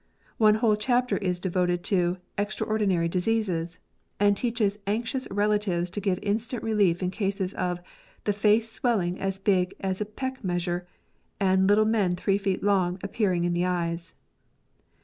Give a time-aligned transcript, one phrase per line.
[0.39, 3.77] One whole chapter is devoted to ''Extraordinary Diseases,"
[4.19, 7.79] and teaches anxious relatives to give instant relief in cases of"
[8.23, 10.87] the face swelling as big as a peck measure,
[11.39, 14.15] and little men three feet long appearing in the eyes."